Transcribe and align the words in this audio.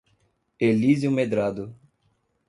Elísio 0.59 1.11
Medrado 1.11 1.77